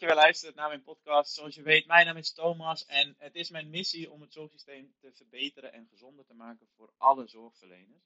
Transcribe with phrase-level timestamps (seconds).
[0.00, 1.34] je weer luistert naar mijn podcast.
[1.34, 4.94] Zoals je weet, mijn naam is Thomas en het is mijn missie om het zorgsysteem
[5.00, 8.04] te verbeteren en gezonder te maken voor alle zorgverleners.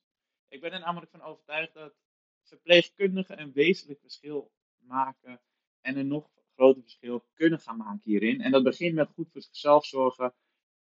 [0.48, 1.94] Ik ben er namelijk van overtuigd dat
[2.42, 5.40] verpleegkundigen een wezenlijk verschil maken
[5.80, 8.40] en een nog groter verschil kunnen gaan maken hierin.
[8.40, 10.34] En dat begint met goed voor zichzelf zorgen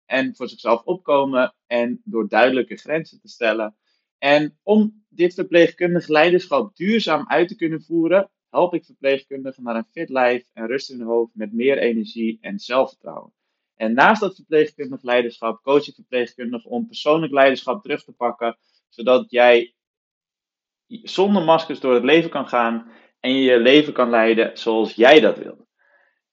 [0.04, 3.76] en voor zichzelf opkomen en door duidelijke grenzen te stellen.
[4.18, 9.86] En om dit verpleegkundig leiderschap duurzaam uit te kunnen voeren, help ik verpleegkundigen naar een
[9.92, 13.32] fit lijf en rust in hun hoofd met meer energie en zelfvertrouwen.
[13.76, 19.30] En naast dat verpleegkundig leiderschap coach ik verpleegkundigen om persoonlijk leiderschap terug te pakken, zodat
[19.30, 19.74] jij
[20.86, 25.20] zonder maskers door het leven kan gaan en je je leven kan leiden zoals jij
[25.20, 25.66] dat wil.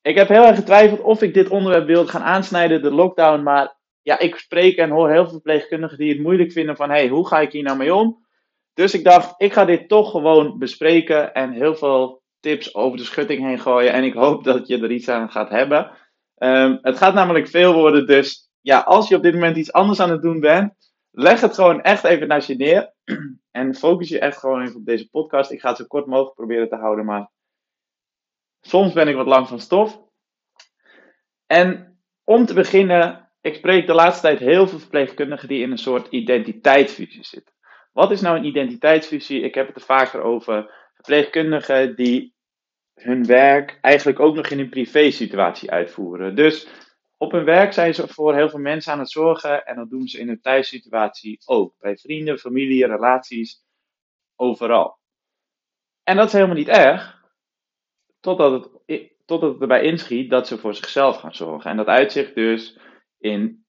[0.01, 3.77] Ik heb heel erg getwijfeld of ik dit onderwerp wilde gaan aansnijden, de lockdown, maar
[4.01, 7.27] ja, ik spreek en hoor heel veel verpleegkundigen die het moeilijk vinden van, hey, hoe
[7.27, 8.27] ga ik hier nou mee om?
[8.79, 13.03] Dus ik dacht, ik ga dit toch gewoon bespreken en heel veel tips over de
[13.03, 13.93] schutting heen gooien.
[13.93, 15.91] En ik hoop dat je er iets aan gaat hebben.
[16.37, 19.99] Um, het gaat namelijk veel worden, dus ja, als je op dit moment iets anders
[19.99, 20.73] aan het doen bent,
[21.11, 22.93] leg het gewoon echt even naast je neer.
[23.51, 25.51] En focus je echt gewoon even op deze podcast.
[25.51, 27.31] Ik ga het zo kort mogelijk proberen te houden, maar
[28.61, 30.01] soms ben ik wat lang van stof.
[31.45, 35.77] En om te beginnen, ik spreek de laatste tijd heel veel verpleegkundigen die in een
[35.77, 37.57] soort identiteitsfusie zitten.
[37.91, 39.41] Wat is nou een identiteitsfusie?
[39.41, 42.35] Ik heb het er vaker over verpleegkundigen die
[42.93, 46.35] hun werk eigenlijk ook nog in een privé situatie uitvoeren.
[46.35, 46.67] Dus
[47.17, 50.07] op hun werk zijn ze voor heel veel mensen aan het zorgen en dat doen
[50.07, 51.75] ze in een thuissituatie ook.
[51.79, 53.63] Bij vrienden, familie, relaties,
[54.35, 54.97] overal.
[56.03, 57.23] En dat is helemaal niet erg,
[58.19, 58.51] totdat
[58.85, 61.71] het, totdat het erbij inschiet dat ze voor zichzelf gaan zorgen.
[61.71, 62.79] En dat uitzicht dus
[63.17, 63.65] in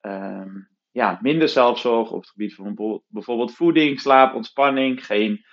[0.00, 5.44] um, ja, minder zelfzorg op het gebied van bijvoorbeeld voeding, slaap, ontspanning, geen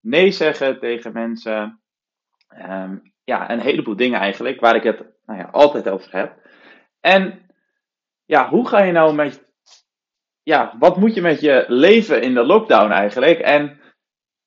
[0.00, 1.80] nee zeggen tegen mensen.
[2.68, 6.36] Um, ja, een heleboel dingen eigenlijk, waar ik het nou ja, altijd over heb.
[7.00, 7.46] En
[8.24, 9.48] ja, hoe ga je nou met.
[10.42, 13.38] Ja, wat moet je met je leven in de lockdown eigenlijk?
[13.38, 13.80] En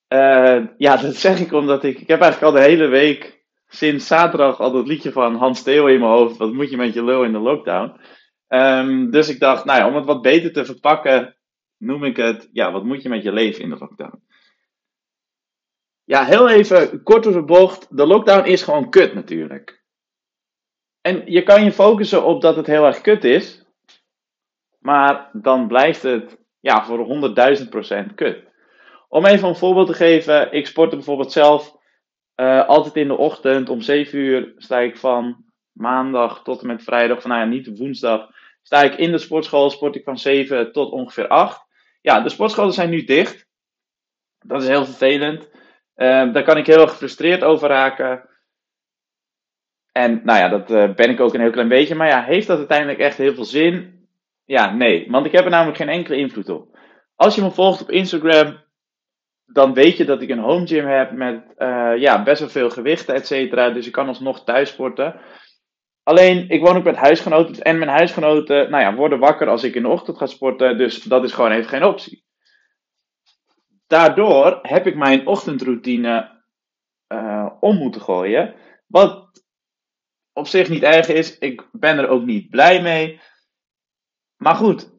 [0.09, 1.99] uh, ja, dat zeg ik omdat ik.
[1.99, 5.85] Ik heb eigenlijk al de hele week sinds zaterdag al dat liedje van Hans Theo
[5.85, 6.37] in mijn hoofd.
[6.37, 7.99] Wat moet je met je lul in de lockdown?
[8.53, 11.35] Um, dus ik dacht, nou ja, om het wat beter te verpakken,
[11.77, 14.23] noem ik het, ja, wat moet je met je leven in de lockdown?
[16.03, 17.97] Ja, heel even kort door de bocht.
[17.97, 19.83] De lockdown is gewoon kut natuurlijk.
[21.01, 23.65] En je kan je focussen op dat het heel erg kut is,
[24.79, 27.31] maar dan blijft het ja, voor
[28.07, 28.43] 100.000% kut.
[29.07, 31.75] Om even een voorbeeld te geven, ik sportte bijvoorbeeld zelf
[32.35, 33.69] uh, altijd in de ochtend.
[33.69, 37.77] Om 7 uur sta ik van maandag tot en met vrijdag, van nou ja, niet
[37.77, 38.29] woensdag,
[38.63, 41.65] sta ik in de sportschool, sport ik van 7 tot ongeveer 8.
[42.01, 43.47] Ja, de sportscholen zijn nu dicht.
[44.39, 45.49] Dat is heel vervelend.
[45.95, 48.29] Uh, daar kan ik heel gefrustreerd over raken.
[49.91, 51.95] En nou ja, dat uh, ben ik ook een heel klein beetje.
[51.95, 54.07] Maar ja, heeft dat uiteindelijk echt heel veel zin?
[54.45, 55.07] Ja, nee.
[55.09, 56.77] Want ik heb er namelijk geen enkele invloed op.
[57.15, 58.57] Als je me volgt op Instagram,
[59.45, 62.69] dan weet je dat ik een home gym heb met uh, ja, best wel veel
[62.69, 63.69] gewichten, et cetera.
[63.69, 65.19] Dus ik kan alsnog thuis sporten.
[66.03, 67.63] Alleen, ik woon ook met huisgenoten.
[67.63, 70.77] En mijn huisgenoten, nou ja, worden wakker als ik in de ochtend ga sporten.
[70.77, 72.25] Dus dat is gewoon even geen optie.
[73.87, 76.43] Daardoor heb ik mijn ochtendroutine
[77.07, 78.55] uh, om moeten gooien.
[78.87, 79.43] Wat
[80.33, 81.37] op zich niet erg is.
[81.37, 83.21] Ik ben er ook niet blij mee.
[84.37, 84.91] Maar goed.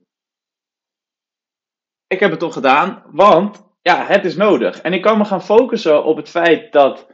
[2.06, 3.02] Ik heb het toch gedaan.
[3.10, 4.80] Want ja, het is nodig.
[4.80, 7.12] En ik kan me gaan focussen op het feit dat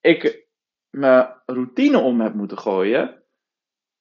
[0.00, 0.47] ik
[0.98, 3.22] mijn routine om heb moeten gooien.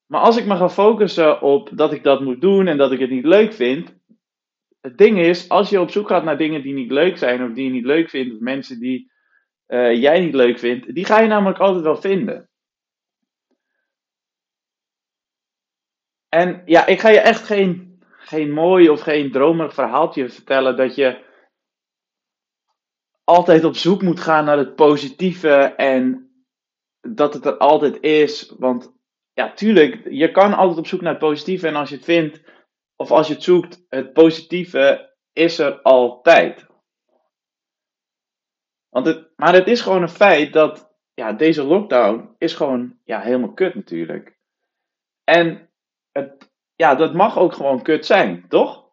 [0.06, 3.00] Maar als ik me ga focussen op dat ik dat moet doen en dat ik
[3.00, 3.96] het niet leuk vind.
[4.82, 7.54] Het ding is, als je op zoek gaat naar dingen die niet leuk zijn of
[7.54, 9.12] die je niet leuk vindt, of mensen die
[9.68, 12.50] uh, jij niet leuk vindt, die ga je namelijk altijd wel vinden.
[16.30, 20.96] En ja, ik ga je echt geen, geen mooi of geen dromerig verhaaltje vertellen dat
[20.96, 21.26] je
[23.24, 26.27] altijd op zoek moet gaan naar het positieve en
[27.16, 28.54] dat het er altijd is.
[28.58, 28.94] Want
[29.34, 31.68] ja, tuurlijk, je kan altijd op zoek naar het positieve.
[31.68, 32.42] En als je het vindt,
[32.96, 36.66] of als je het zoekt, het positieve is er altijd.
[38.90, 43.20] Want het, maar het is gewoon een feit dat ja, deze lockdown is gewoon ja,
[43.20, 44.38] helemaal kut natuurlijk.
[45.24, 45.70] En
[46.12, 48.86] het, ja, dat mag ook gewoon kut zijn, toch?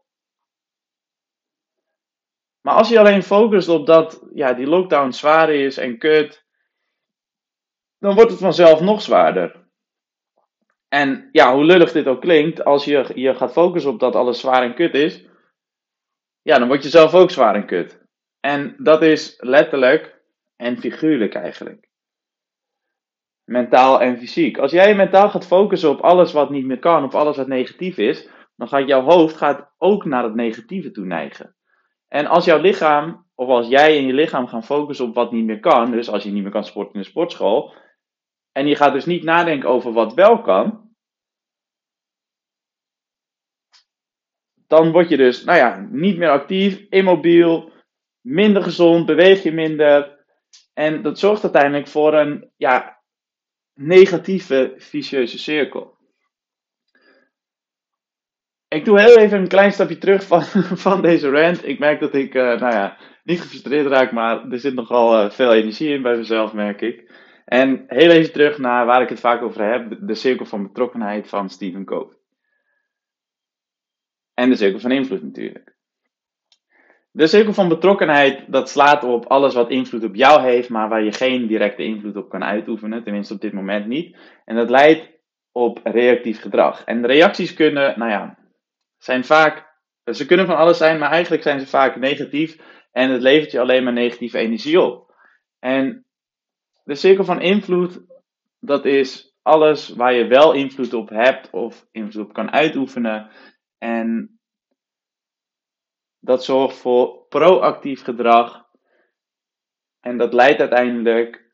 [2.61, 6.44] Maar als je alleen focust op dat ja, die lockdown zwaar is en kut,
[8.05, 9.67] dan wordt het vanzelf nog zwaarder.
[10.89, 14.41] En ja, hoe lullig dit ook klinkt, als je je gaat focussen op dat alles
[14.41, 15.27] zwaar en kut is,
[16.43, 18.07] ja, dan word je zelf ook zwaar en kut.
[18.41, 20.21] En dat is letterlijk
[20.57, 21.89] en figuurlijk eigenlijk.
[23.45, 24.59] mentaal en fysiek.
[24.59, 27.99] Als jij mentaal gaat focussen op alles wat niet meer kan, op alles wat negatief
[27.99, 31.57] is, dan gaat jouw hoofd gaat ook naar het negatieve toe neigen.
[32.09, 35.45] En als jouw lichaam, of als jij in je lichaam gaan focussen op wat niet
[35.45, 37.75] meer kan, dus als je niet meer kan sporten in de sportschool,
[38.55, 40.85] en je gaat dus niet nadenken over wat wel kan,
[44.67, 47.73] dan word je dus, nou ja, niet meer actief, immobiel,
[48.21, 50.25] minder gezond, beweeg je minder.
[50.73, 53.03] En dat zorgt uiteindelijk voor een, ja,
[53.75, 55.93] negatieve, vicieuze cirkel.
[58.69, 60.43] Ik doe heel even een klein stapje terug van,
[60.87, 61.67] van deze rant.
[61.67, 65.31] Ik merk dat ik, uh, nou ja, niet gefrustreerd raak, maar er zit nogal uh,
[65.31, 67.13] veel energie in bij mezelf, merk ik.
[67.45, 71.29] En heel even terug naar waar ik het vaak over heb, de cirkel van betrokkenheid
[71.29, 72.17] van Stephen Covey.
[74.35, 75.75] En de cirkel van invloed natuurlijk.
[77.11, 81.03] De cirkel van betrokkenheid, dat slaat op alles wat invloed op jou heeft, maar waar
[81.03, 84.17] je geen directe invloed op kan uitoefenen, tenminste op dit moment niet.
[84.45, 85.11] En dat leidt
[85.53, 86.85] op reactief gedrag.
[86.85, 88.39] En reacties kunnen, nou ja,
[88.99, 89.67] zijn vaak,
[90.05, 92.59] ze kunnen van alles zijn, maar eigenlijk zijn ze vaak negatief
[92.93, 95.15] en het levert je alleen maar negatieve energie op.
[95.59, 96.04] En
[96.85, 98.05] de cirkel van invloed,
[98.61, 103.31] dat is alles waar je wel invloed op hebt of invloed op kan uitoefenen.
[103.79, 104.39] En
[106.19, 108.65] dat zorgt voor proactief gedrag.
[110.01, 111.53] En dat leidt uiteindelijk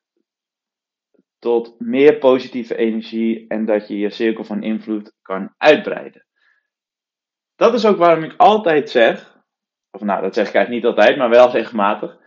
[1.38, 6.26] tot meer positieve energie en dat je je cirkel van invloed kan uitbreiden.
[7.56, 9.38] Dat is ook waarom ik altijd zeg,
[9.90, 12.19] of nou, dat zeg ik eigenlijk niet altijd, maar wel regelmatig.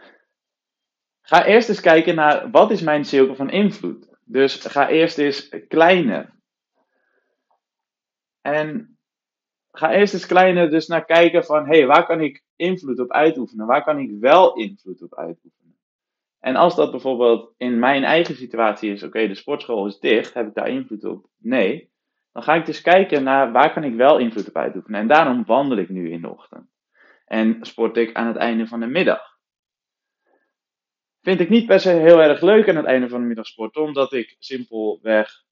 [1.25, 4.17] Ga eerst eens kijken naar wat is mijn cirkel van invloed.
[4.25, 6.33] Dus ga eerst eens kleiner.
[8.41, 8.97] En
[9.71, 13.11] ga eerst eens kleiner dus naar kijken van, hé, hey, waar kan ik invloed op
[13.11, 13.65] uitoefenen?
[13.65, 15.77] Waar kan ik wel invloed op uitoefenen?
[16.39, 20.47] En als dat bijvoorbeeld in mijn eigen situatie is, oké, de sportschool is dicht, heb
[20.47, 21.27] ik daar invloed op?
[21.37, 21.91] Nee.
[22.31, 24.99] Dan ga ik dus kijken naar waar kan ik wel invloed op uitoefenen.
[24.99, 26.69] En daarom wandel ik nu in de ochtend.
[27.25, 29.32] En sport ik aan het einde van de middag.
[31.23, 33.81] Vind ik niet per se heel erg leuk aan het einde van de middag sporten,
[33.81, 35.43] omdat ik simpelweg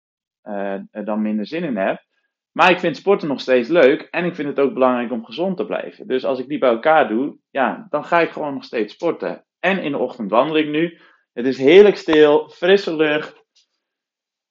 [0.44, 2.04] uh, er dan minder zin in heb.
[2.52, 5.58] Maar ik vind sporten nog steeds leuk en ik vind het ook belangrijk om gezond
[5.58, 6.08] te blijven.
[6.08, 9.46] Dus als ik die bij elkaar doe, ja, dan ga ik gewoon nog steeds sporten.
[9.60, 11.00] En in de ochtend wandel ik nu.
[11.34, 13.46] Het is heerlijk stil, frisse lucht.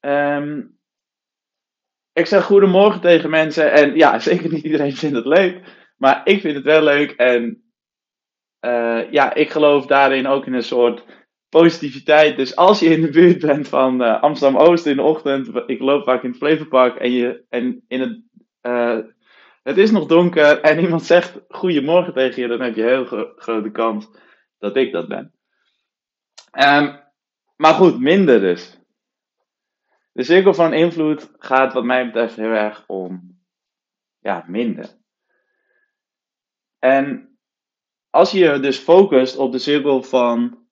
[0.00, 0.78] Um,
[2.12, 3.72] ik zeg goedemorgen tegen mensen.
[3.72, 5.60] En ja, zeker niet iedereen vindt het leuk.
[5.96, 7.10] Maar ik vind het wel leuk.
[7.10, 7.69] En
[8.60, 11.04] uh, ja, ik geloof daarin ook in een soort
[11.48, 12.36] positiviteit.
[12.36, 15.50] Dus als je in de buurt bent van uh, Amsterdam Oost in de ochtend.
[15.66, 16.96] Ik loop vaak in het Flevopark.
[16.96, 18.22] En, je, en in het,
[18.62, 18.98] uh,
[19.62, 20.60] het is nog donker.
[20.60, 22.48] En iemand zegt goedemorgen tegen je.
[22.48, 24.08] Dan heb je heel gro grote kans
[24.58, 25.32] dat ik dat ben.
[26.52, 27.00] Um,
[27.56, 28.78] maar goed, minder dus.
[30.12, 33.38] De cirkel van invloed gaat wat mij betreft heel erg om
[34.18, 34.98] ja, minder.
[36.78, 37.38] En
[38.10, 40.66] als je dus focust op de cirkel van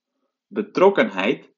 [0.47, 1.51] betrokkenheid,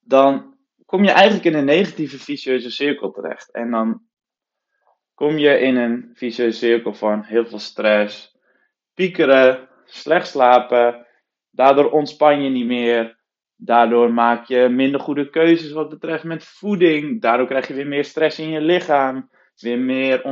[0.00, 0.54] dan
[0.86, 3.50] kom je eigenlijk in een negatieve vicieuze cirkel terecht.
[3.50, 4.02] En dan
[5.14, 8.36] kom je in een vicieuze cirkel van heel veel stress,
[8.94, 11.06] piekeren, slecht slapen,
[11.50, 13.16] daardoor ontspan je niet meer,
[13.56, 17.20] Daardoor maak je minder goede keuzes wat betreft met voeding.
[17.20, 19.30] Daardoor krijg je weer meer stress in je lichaam.
[19.56, 20.24] Weer meer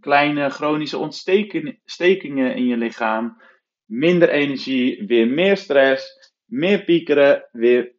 [0.00, 3.42] kleine chronische ontstekingen in je lichaam.
[3.84, 6.32] Minder energie, weer meer stress.
[6.44, 7.94] Meer piekeren, weer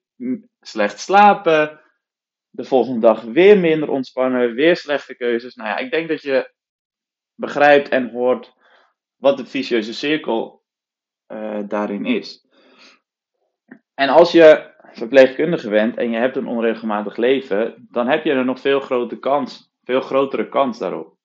[0.62, 1.82] slecht slapen.
[2.50, 5.56] De volgende dag weer minder ontspannen, weer slechte keuzes.
[5.56, 6.52] Nou ja, ik denk dat je
[7.36, 8.54] begrijpt en hoort
[9.16, 10.64] wat de vicieuze cirkel
[11.28, 12.48] uh, daarin is.
[13.94, 18.46] En als je verpleegkundige bent en je hebt een onregelmatig leven, dan heb je er
[18.46, 21.19] nog veel grotere kans, veel grotere kans daarop.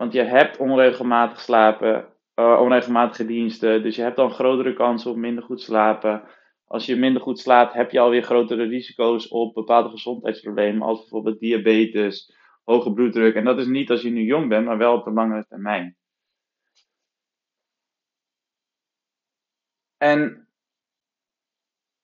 [0.00, 5.16] Want je hebt onregelmatig slapen, uh, onregelmatige diensten, dus je hebt dan grotere kans op
[5.16, 6.22] minder goed slapen.
[6.64, 11.38] Als je minder goed slaapt, heb je alweer grotere risico's op bepaalde gezondheidsproblemen, als bijvoorbeeld
[11.38, 13.34] diabetes, hoge bloeddruk.
[13.34, 15.96] En dat is niet als je nu jong bent, maar wel op de langere termijn.
[19.96, 20.48] En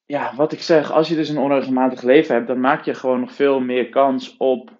[0.05, 3.21] ja, wat ik zeg, als je dus een onregelmatig leven hebt, dan maak je gewoon
[3.21, 4.77] nog veel meer kans op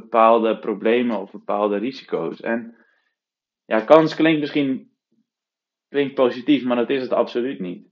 [0.00, 2.40] bepaalde problemen of bepaalde risico's.
[2.40, 2.76] En
[3.64, 4.90] ja, kans klinkt misschien
[5.88, 7.86] klinkt positief, maar dat is het absoluut niet.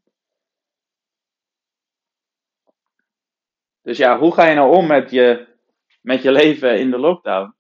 [3.83, 5.47] Dus ja, hoe ga je nou om met je,
[6.03, 7.55] met je leven in de lockdown?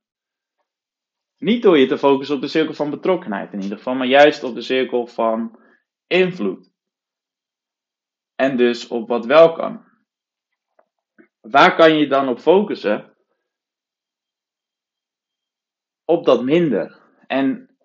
[1.38, 4.42] Niet door je te focussen op de cirkel van betrokkenheid in ieder geval, maar juist
[4.42, 5.58] op de cirkel van
[6.06, 6.72] invloed.
[8.34, 9.84] En dus op wat wel kan.
[11.40, 13.15] waar kan je dan op focussen?
[16.06, 16.98] Op dat minder.
[17.26, 17.76] En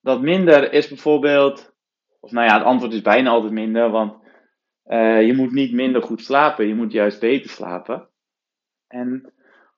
[0.00, 1.74] dat minder is bijvoorbeeld,
[2.20, 4.18] of nou ja, het antwoord is bijna altijd minder, want
[4.86, 8.08] uh, je moet niet minder goed slapen, je moet juist beter slapen.
[8.86, 9.32] En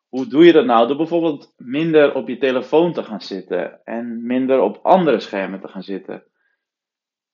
[0.09, 0.87] hoe doe je dat nou?
[0.87, 5.69] Door bijvoorbeeld minder op je telefoon te gaan zitten en minder op andere schermen te
[5.69, 6.25] gaan zitten.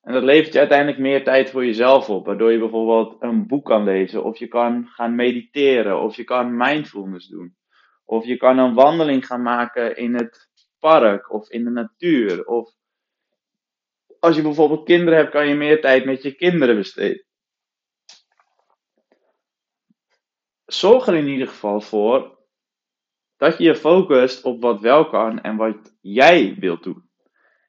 [0.02, 3.64] En dat levert je uiteindelijk meer tijd voor jezelf op, waardoor je bijvoorbeeld een boek
[3.64, 7.56] kan lezen, of je kan gaan mediteren, of je kan mindfulness doen,
[8.08, 12.74] of je kan een wandeling gaan maken in het park of in de natuur, of
[14.20, 17.24] als je bijvoorbeeld kinderen hebt, kan je meer tijd met je kinderen besteden.
[20.66, 22.38] Zorg er in ieder geval voor
[23.36, 27.10] dat je je focust op wat wel kan en wat jij wilt doen.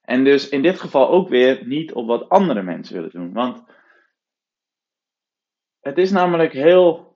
[0.01, 3.34] En dus in dit geval ook weer niet op wat andere mensen willen doen.
[3.34, 3.63] Want
[5.79, 7.08] het is namelijk heel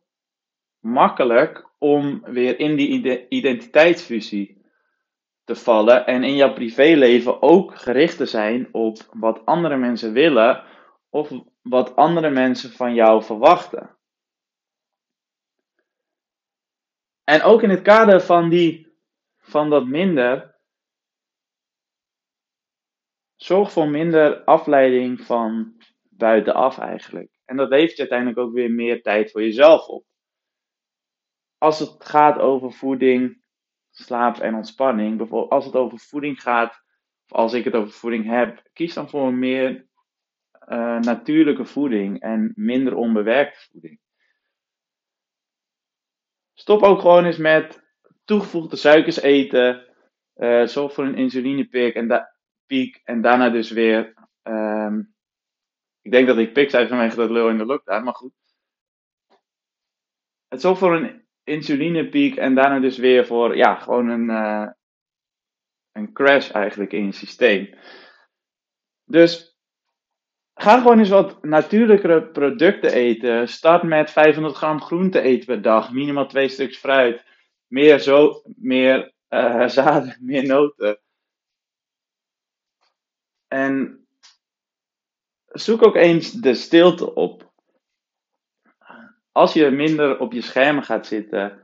[0.84, 4.62] makkelijk om weer in die identiteitsfusie
[5.44, 10.64] te vallen en in jouw privéleven ook gericht te zijn op wat andere mensen willen
[11.10, 13.98] of wat andere mensen van jou verwachten.
[17.24, 18.98] En ook in het kader van, die,
[19.38, 20.56] van dat minder,
[23.36, 25.78] zorg voor minder afleiding van
[26.10, 27.32] buitenaf eigenlijk.
[27.46, 30.06] En dat levert uiteindelijk ook weer meer tijd voor jezelf op.
[31.64, 33.44] Als het gaat over voeding,
[33.92, 36.84] slaap en ontspanning, bijvoorbeeld als het over voeding gaat,
[37.28, 39.88] of als ik het over voeding heb, kies dan voor een meer
[40.68, 44.00] uh, natuurlijke voeding en minder onbewerkte voeding.
[46.54, 47.84] Stop ook gewoon eens met
[48.26, 49.88] toegevoegde suikers eten.
[50.36, 52.30] Uh, zorg voor een insulinepiek en,
[52.66, 54.14] piek, en daarna dus weer.
[54.44, 55.16] Um,
[56.02, 58.34] ik denk dat ik pik zei vanwege dat lul in de lockdown, maar goed.
[60.48, 64.68] Het zorgt voor een insulinepiek en daarna dus weer voor ja, gewoon een, uh,
[65.92, 67.76] een crash eigenlijk in je systeem.
[69.06, 69.54] Dus
[70.54, 73.48] Ga gewoon eens wat natuurlijkere producten eten.
[73.48, 75.92] Start met 500 gram groente eten per dag.
[75.92, 77.24] Minimaal twee stuks fruit.
[77.68, 81.02] Meer, zo, meer uh, zaden, meer noten.
[83.48, 84.06] En
[85.46, 87.53] zoek ook eens de stilte op.
[89.34, 91.62] Als je minder op je schermen gaat zitten.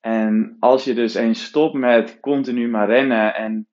[0.00, 3.68] En als je dus eens stopt met continu maar rennen en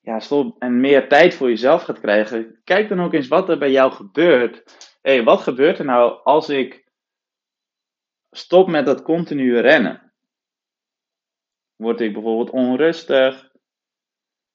[0.00, 3.58] ja, stop, en meer tijd voor jezelf gaat krijgen, kijk dan ook eens wat er
[3.58, 4.78] bij jou gebeurt.
[5.02, 6.84] Hé, wat gebeurt er nou als ik
[8.30, 10.12] stop met dat continue rennen?
[11.76, 13.52] Word ik bijvoorbeeld onrustig?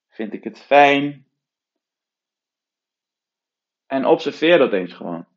[0.10, 1.28] Vind ik het fijn?
[3.86, 5.35] En observeer dat eens gewoon.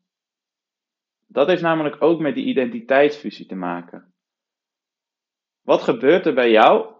[1.31, 4.13] Dat heeft namelijk ook met die identiteitsfusie te maken.
[5.61, 6.95] Wat gebeurt er bij jou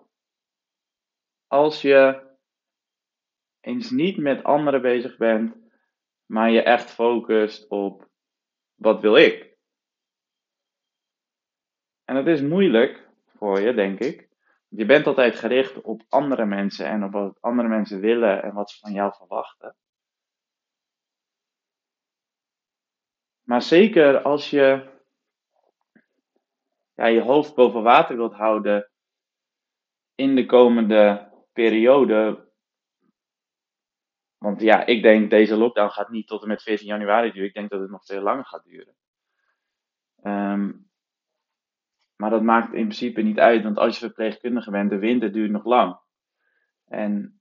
[1.47, 2.27] als je
[3.59, 5.55] eens niet met anderen bezig bent,
[6.25, 8.09] maar je echt focust op
[8.75, 9.57] wat wil ik.
[12.03, 14.29] En dat is moeilijk voor je, denk ik.
[14.67, 18.69] Je bent altijd gericht op andere mensen en op wat andere mensen willen en wat
[18.69, 19.75] ze van jou verwachten.
[23.49, 24.89] Maar zeker als je
[26.93, 28.89] ja, je hoofd boven water wilt houden
[30.15, 32.51] in de komende periode,
[34.37, 37.47] want ja, ik denk deze lockdown gaat niet tot en met 14 januari duren.
[37.47, 38.95] Ik denk dat het nog veel langer gaat duren.
[40.23, 40.89] Um,
[42.15, 45.51] maar dat maakt in principe niet uit, want als je verpleegkundige bent, de winter duurt
[45.51, 45.99] nog lang.
[46.85, 47.38] En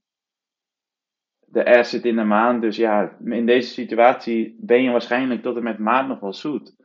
[1.50, 5.56] de R zit in de maan, dus ja, in deze situatie ben je waarschijnlijk tot
[5.56, 6.76] en met maand nog wel zoet.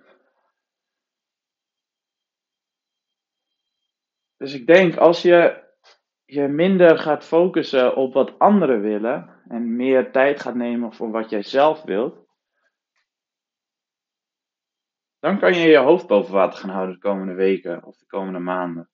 [4.37, 5.63] Dus ik denk, als je
[6.25, 11.29] je minder gaat focussen op wat anderen willen en meer tijd gaat nemen voor wat
[11.29, 12.25] jij zelf wilt,
[15.19, 18.39] dan kan je je hoofd boven water gaan houden de komende weken of de komende
[18.39, 18.89] maanden.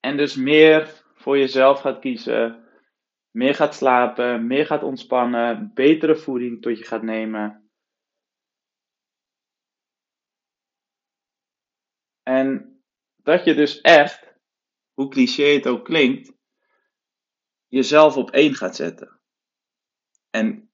[0.00, 2.68] En dus meer voor jezelf gaat kiezen,
[3.30, 7.70] meer gaat slapen, meer gaat ontspannen, betere voeding tot je gaat nemen.
[12.22, 12.80] En
[13.16, 14.34] dat je dus echt,
[14.92, 16.32] hoe cliché het ook klinkt,
[17.66, 19.20] jezelf op één gaat zetten.
[20.30, 20.70] En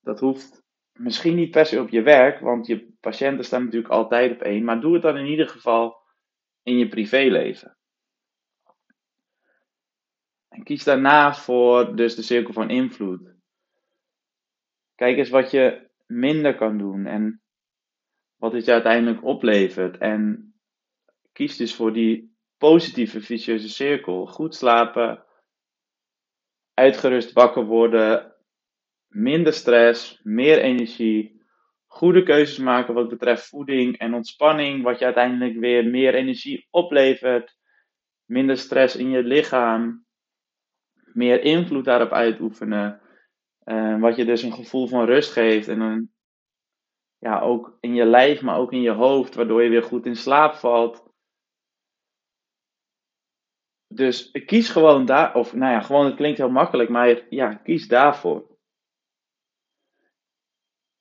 [0.00, 4.32] dat hoeft misschien niet per se op je werk, want je patiënten staan natuurlijk altijd
[4.32, 6.02] op één, maar doe het dan in ieder geval
[6.62, 7.78] in je privéleven.
[10.54, 13.34] En kies daarna voor dus de cirkel van invloed.
[14.94, 17.42] Kijk eens wat je minder kan doen en
[18.36, 19.98] wat het je uiteindelijk oplevert.
[19.98, 20.54] En
[21.32, 24.26] kies dus voor die positieve vicieuze cirkel.
[24.26, 25.24] Goed slapen,
[26.74, 28.34] uitgerust wakker worden,
[29.08, 31.42] minder stress, meer energie,
[31.86, 37.56] goede keuzes maken wat betreft voeding en ontspanning, wat je uiteindelijk weer meer energie oplevert,
[38.24, 40.04] minder stress in je lichaam,
[41.14, 43.00] meer invloed daarop uitoefenen,
[43.64, 46.12] uh, wat je dus een gevoel van rust geeft en een,
[47.18, 50.16] ja, ook in je lijf, maar ook in je hoofd, waardoor je weer goed in
[50.16, 51.12] slaap valt.
[53.86, 57.88] Dus kies gewoon daar, of nou ja, gewoon, het klinkt heel makkelijk, maar ja, kies
[57.88, 58.52] daarvoor.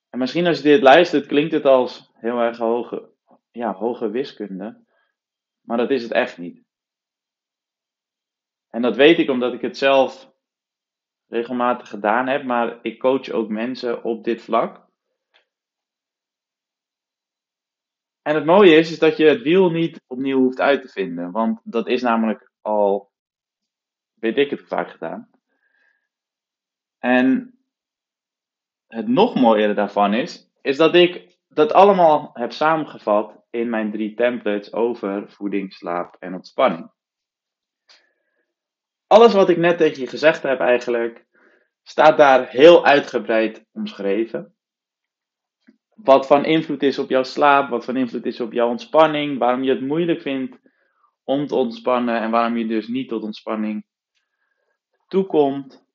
[0.09, 3.09] En misschien als je dit luistert, klinkt het als heel erg hoge,
[3.51, 4.85] ja, hoge wiskunde.
[5.61, 6.62] Maar dat is het echt niet.
[8.73, 10.31] En dat weet ik omdat ik het zelf
[11.27, 14.87] regelmatig gedaan heb, maar ik coach ook mensen op dit vlak.
[18.21, 21.31] En het mooie is, is dat je het wiel niet opnieuw hoeft uit te vinden,
[21.31, 23.11] want dat is namelijk al,
[24.13, 25.29] weet ik het vaak gedaan.
[26.99, 27.57] En
[28.87, 34.13] het nog mooiere daarvan is, is dat ik dat allemaal heb samengevat in mijn drie
[34.13, 36.91] templates over voeding, slaap en ontspanning.
[39.13, 41.25] Alles wat ik net tegen je gezegd heb eigenlijk,
[41.83, 44.55] staat daar heel uitgebreid omschreven.
[45.95, 49.63] Wat van invloed is op jouw slaap, wat van invloed is op jouw ontspanning, waarom
[49.63, 50.59] je het moeilijk vindt
[51.23, 53.85] om te ontspannen en waarom je dus niet tot ontspanning
[55.07, 55.85] toekomt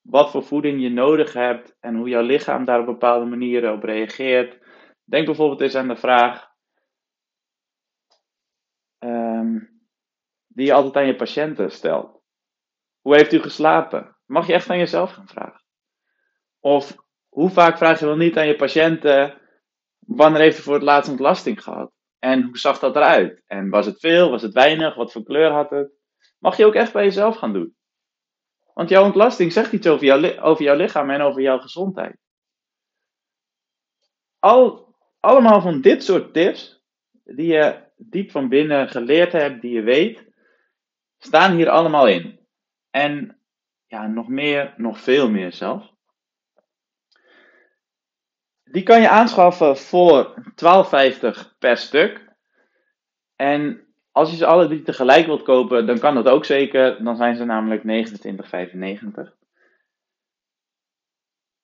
[0.00, 3.82] wat voor voeding je nodig hebt en hoe jouw lichaam daar op bepaalde manieren op
[3.82, 4.58] reageert.
[5.04, 6.50] Denk bijvoorbeeld eens aan de vraag
[8.98, 9.58] ehm,
[10.46, 12.17] die je altijd aan je patiënten stelt.
[13.08, 14.16] Hoe heeft u geslapen?
[14.26, 15.62] Mag je echt aan jezelf gaan vragen.
[16.60, 16.96] Of
[17.28, 19.40] hoe vaak vraag je wel niet aan je patiënten
[19.98, 21.92] wanneer heeft u voor het laatst ontlasting gehad?
[22.18, 23.42] En hoe zag dat eruit?
[23.46, 24.30] En was het veel?
[24.30, 24.94] Was het weinig?
[24.94, 25.92] Wat voor kleur had het?
[26.38, 27.76] Mag je ook echt bij jezelf gaan doen.
[28.74, 32.16] Want jouw ontlasting zegt iets over, jouw, over jouw lichaam en over jouw gezondheid.
[34.38, 36.82] Al, allemaal van dit soort tips,
[37.24, 40.24] die je diep van binnen geleerd hebt, die je weet,
[41.18, 42.37] staan hier allemaal in.
[42.90, 43.38] En
[43.86, 45.96] ja, nog meer, nog veel meer zelfs.
[48.64, 52.26] Die kan je aanschaffen voor 12,50 per stuk.
[53.36, 57.04] En als je ze alle drie tegelijk wilt kopen, dan kan dat ook zeker.
[57.04, 59.36] Dan zijn ze namelijk 29,95.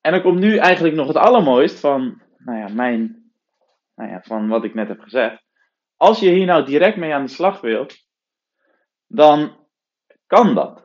[0.01, 3.31] En dan komt nu eigenlijk nog het allermooist van, nou ja, mijn,
[3.95, 5.43] nou ja, van wat ik net heb gezegd.
[5.97, 7.97] Als je hier nou direct mee aan de slag wilt,
[9.07, 9.57] dan
[10.27, 10.84] kan dat.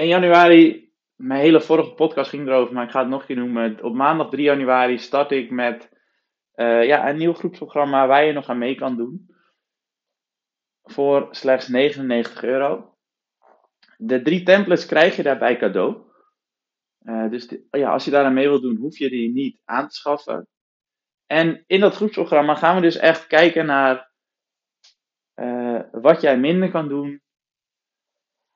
[0.00, 3.36] In januari, mijn hele vorige podcast ging erover, maar ik ga het nog een keer
[3.36, 3.82] noemen.
[3.82, 5.88] Op maandag 3 januari start ik met
[6.54, 9.30] uh, ja, een nieuw groepsprogramma waar je nog aan mee kan doen
[10.82, 12.96] voor slechts 99 euro.
[13.96, 15.96] De drie templates krijg je daarbij cadeau.
[17.02, 19.88] Uh, dus ja, als je daar aan mee wilt doen, hoef je die niet aan
[19.88, 20.48] te schaffen.
[21.26, 24.10] En in dat groepsprogramma gaan we dus echt kijken naar
[25.34, 27.22] uh, wat jij minder kan doen.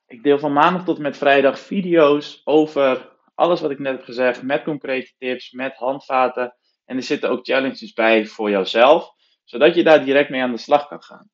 [0.07, 4.03] Ik deel van maandag tot en met vrijdag video's over alles wat ik net heb
[4.03, 6.55] gezegd, met concrete tips, met handvaten.
[6.85, 9.13] En er zitten ook challenges bij voor jouzelf,
[9.43, 11.29] zodat je daar direct mee aan de slag kan gaan.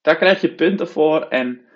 [0.00, 1.68] Daar krijg je punten voor en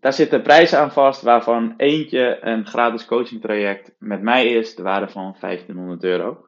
[0.00, 4.82] daar zitten prijzen aan vast, waarvan eentje een gratis coaching traject met mij is, de
[4.82, 6.46] waarde van 1500 euro.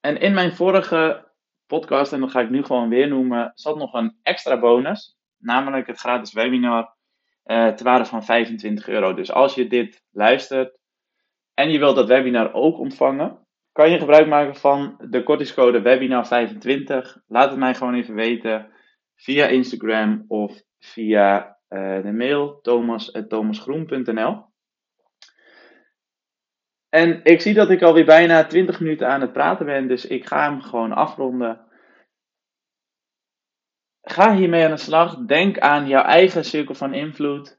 [0.00, 1.32] En in mijn vorige
[1.66, 5.86] podcast, en dat ga ik nu gewoon weer noemen, zat nog een extra bonus, namelijk
[5.86, 6.92] het gratis webinar
[7.44, 9.14] te waarde van 25 euro.
[9.14, 10.78] Dus als je dit luistert
[11.54, 17.22] en je wilt dat webinar ook ontvangen, kan je gebruik maken van de kortingscode webinar25.
[17.26, 18.70] Laat het mij gewoon even weten
[19.14, 24.52] via Instagram of via uh, de mail thomas.thomasgroen.nl.
[26.94, 30.26] En ik zie dat ik alweer bijna 20 minuten aan het praten ben, dus ik
[30.26, 31.60] ga hem gewoon afronden.
[34.02, 35.16] Ga hiermee aan de slag.
[35.16, 37.58] Denk aan jouw eigen cirkel van invloed.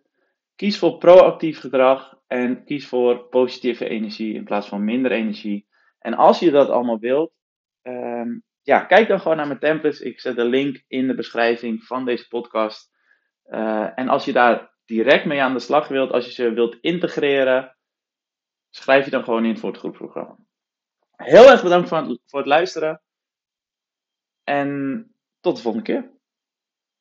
[0.56, 5.67] Kies voor proactief gedrag en kies voor positieve energie in plaats van minder energie.
[6.00, 7.32] En als je dat allemaal wilt,
[7.82, 10.00] um, ja, kijk dan gewoon naar mijn templates.
[10.00, 12.91] Ik zet de link in de beschrijving van deze podcast.
[13.45, 16.78] Uh, en als je daar direct mee aan de slag wilt, als je ze wilt
[16.82, 17.74] integreren,
[18.75, 20.38] schrijf je dan gewoon in voor het groepprogramma.
[21.15, 23.01] Heel erg bedankt voor het luisteren.
[24.43, 25.09] En
[25.39, 26.14] tot de volgende keer.